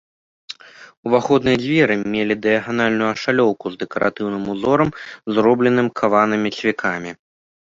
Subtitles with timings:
[1.09, 4.89] Уваходныя дзверы мелі дыяганальную ашалёўку з дэкаратыўным узорам,
[5.37, 7.11] зробленым каванымі цвікамі.